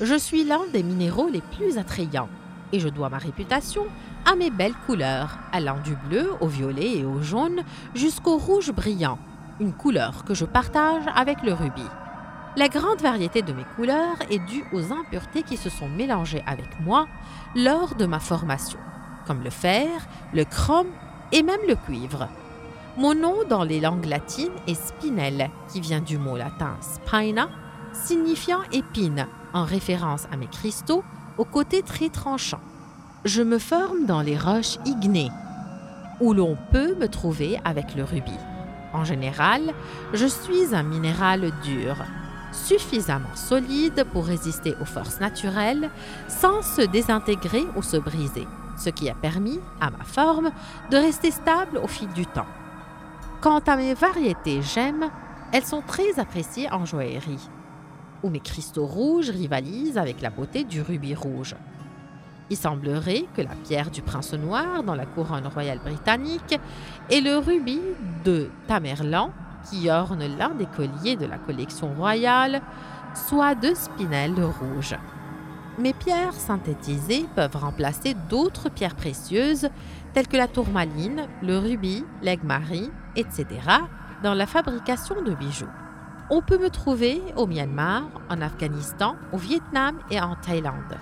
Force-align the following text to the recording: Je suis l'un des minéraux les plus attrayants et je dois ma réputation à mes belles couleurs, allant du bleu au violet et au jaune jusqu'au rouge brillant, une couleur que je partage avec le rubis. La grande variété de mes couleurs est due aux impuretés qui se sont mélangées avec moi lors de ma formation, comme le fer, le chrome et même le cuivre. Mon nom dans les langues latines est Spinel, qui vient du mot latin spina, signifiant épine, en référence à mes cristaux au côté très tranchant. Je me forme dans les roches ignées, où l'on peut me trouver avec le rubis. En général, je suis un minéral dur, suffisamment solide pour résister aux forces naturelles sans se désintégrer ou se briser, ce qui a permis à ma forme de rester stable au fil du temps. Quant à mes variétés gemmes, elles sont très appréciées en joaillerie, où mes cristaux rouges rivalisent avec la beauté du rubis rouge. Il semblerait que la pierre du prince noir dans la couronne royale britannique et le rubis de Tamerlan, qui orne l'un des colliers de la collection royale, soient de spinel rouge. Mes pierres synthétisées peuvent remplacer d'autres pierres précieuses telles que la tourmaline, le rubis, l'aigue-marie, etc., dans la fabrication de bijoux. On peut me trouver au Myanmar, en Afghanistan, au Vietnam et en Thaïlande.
Je 0.00 0.16
suis 0.16 0.44
l'un 0.44 0.60
des 0.72 0.82
minéraux 0.82 1.28
les 1.28 1.40
plus 1.40 1.76
attrayants 1.76 2.28
et 2.72 2.80
je 2.80 2.88
dois 2.88 3.08
ma 3.08 3.18
réputation 3.18 3.86
à 4.24 4.36
mes 4.36 4.50
belles 4.50 4.76
couleurs, 4.86 5.38
allant 5.52 5.78
du 5.80 5.96
bleu 6.08 6.30
au 6.40 6.46
violet 6.46 6.98
et 6.98 7.04
au 7.04 7.20
jaune 7.20 7.62
jusqu'au 7.94 8.36
rouge 8.36 8.72
brillant, 8.72 9.18
une 9.60 9.72
couleur 9.72 10.24
que 10.24 10.34
je 10.34 10.44
partage 10.44 11.02
avec 11.14 11.42
le 11.42 11.52
rubis. 11.52 11.82
La 12.56 12.68
grande 12.68 13.00
variété 13.00 13.42
de 13.42 13.52
mes 13.52 13.64
couleurs 13.76 14.16
est 14.30 14.44
due 14.46 14.64
aux 14.72 14.92
impuretés 14.92 15.42
qui 15.42 15.56
se 15.56 15.70
sont 15.70 15.88
mélangées 15.88 16.42
avec 16.46 16.80
moi 16.80 17.06
lors 17.54 17.94
de 17.94 18.06
ma 18.06 18.18
formation, 18.18 18.78
comme 19.26 19.42
le 19.42 19.50
fer, 19.50 19.88
le 20.32 20.44
chrome 20.44 20.88
et 21.32 21.42
même 21.42 21.60
le 21.68 21.76
cuivre. 21.76 22.28
Mon 22.98 23.14
nom 23.14 23.44
dans 23.48 23.62
les 23.62 23.78
langues 23.78 24.06
latines 24.06 24.50
est 24.66 24.74
Spinel, 24.74 25.50
qui 25.72 25.80
vient 25.80 26.00
du 26.00 26.18
mot 26.18 26.36
latin 26.36 26.76
spina, 26.80 27.48
signifiant 27.92 28.62
épine, 28.72 29.28
en 29.52 29.64
référence 29.64 30.26
à 30.32 30.36
mes 30.36 30.48
cristaux 30.48 31.04
au 31.36 31.44
côté 31.44 31.82
très 31.82 32.08
tranchant. 32.08 32.58
Je 33.24 33.40
me 33.40 33.60
forme 33.60 34.06
dans 34.06 34.20
les 34.20 34.36
roches 34.36 34.78
ignées, 34.84 35.30
où 36.20 36.32
l'on 36.32 36.58
peut 36.72 36.96
me 36.96 37.06
trouver 37.06 37.60
avec 37.64 37.94
le 37.94 38.02
rubis. 38.02 38.32
En 38.92 39.04
général, 39.04 39.72
je 40.12 40.26
suis 40.26 40.74
un 40.74 40.82
minéral 40.82 41.52
dur, 41.62 41.94
suffisamment 42.50 43.36
solide 43.36 44.06
pour 44.12 44.26
résister 44.26 44.74
aux 44.80 44.86
forces 44.86 45.20
naturelles 45.20 45.88
sans 46.26 46.62
se 46.62 46.82
désintégrer 46.82 47.64
ou 47.76 47.82
se 47.82 47.96
briser, 47.96 48.48
ce 48.76 48.90
qui 48.90 49.08
a 49.08 49.14
permis 49.14 49.60
à 49.80 49.90
ma 49.90 50.02
forme 50.02 50.50
de 50.90 50.96
rester 50.96 51.30
stable 51.30 51.78
au 51.78 51.86
fil 51.86 52.08
du 52.08 52.26
temps. 52.26 52.46
Quant 53.40 53.60
à 53.60 53.76
mes 53.76 53.94
variétés 53.94 54.62
gemmes, 54.62 55.10
elles 55.52 55.64
sont 55.64 55.80
très 55.80 56.18
appréciées 56.18 56.68
en 56.72 56.84
joaillerie, 56.84 57.48
où 58.24 58.30
mes 58.30 58.40
cristaux 58.40 58.84
rouges 58.84 59.30
rivalisent 59.30 59.96
avec 59.96 60.20
la 60.20 60.30
beauté 60.30 60.64
du 60.64 60.82
rubis 60.82 61.14
rouge. 61.14 61.54
Il 62.50 62.56
semblerait 62.56 63.26
que 63.36 63.42
la 63.42 63.54
pierre 63.54 63.92
du 63.92 64.02
prince 64.02 64.32
noir 64.34 64.82
dans 64.82 64.96
la 64.96 65.06
couronne 65.06 65.46
royale 65.46 65.78
britannique 65.78 66.58
et 67.10 67.20
le 67.20 67.36
rubis 67.38 67.80
de 68.24 68.50
Tamerlan, 68.66 69.30
qui 69.70 69.88
orne 69.88 70.24
l'un 70.36 70.50
des 70.50 70.66
colliers 70.66 71.14
de 71.14 71.26
la 71.26 71.38
collection 71.38 71.94
royale, 71.94 72.60
soient 73.14 73.54
de 73.54 73.72
spinel 73.72 74.34
rouge. 74.42 74.96
Mes 75.78 75.92
pierres 75.92 76.34
synthétisées 76.34 77.26
peuvent 77.36 77.54
remplacer 77.54 78.14
d'autres 78.28 78.68
pierres 78.68 78.96
précieuses 78.96 79.68
telles 80.12 80.26
que 80.26 80.36
la 80.36 80.48
tourmaline, 80.48 81.28
le 81.40 81.56
rubis, 81.56 82.04
l'aigue-marie, 82.20 82.90
etc., 83.14 83.46
dans 84.24 84.34
la 84.34 84.46
fabrication 84.46 85.22
de 85.22 85.34
bijoux. 85.34 85.68
On 86.30 86.42
peut 86.42 86.58
me 86.58 86.68
trouver 86.68 87.22
au 87.36 87.46
Myanmar, 87.46 88.02
en 88.28 88.40
Afghanistan, 88.40 89.14
au 89.32 89.36
Vietnam 89.36 90.00
et 90.10 90.20
en 90.20 90.34
Thaïlande. 90.34 90.98